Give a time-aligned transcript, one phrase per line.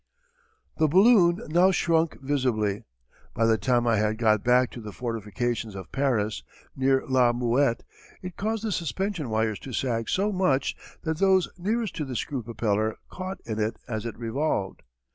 [0.79, 2.85] The balloon now shrunk visibly.
[3.35, 6.41] By the time I had got back to the fortifications of Paris,
[6.75, 7.81] near La Muette,
[8.23, 12.41] it caused the suspension wires to sag so much that those nearest to the screw
[12.41, 14.81] propeller caught in it as it revolved.